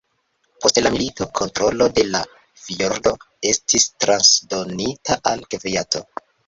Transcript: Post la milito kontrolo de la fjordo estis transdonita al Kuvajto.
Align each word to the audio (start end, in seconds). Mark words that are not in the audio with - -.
Post 0.63 0.79
la 0.85 0.91
milito 0.95 1.27
kontrolo 1.41 1.89
de 1.99 2.07
la 2.15 2.23
fjordo 2.63 3.15
estis 3.53 3.89
transdonita 4.07 5.23
al 5.35 5.51
Kuvajto. 5.55 6.09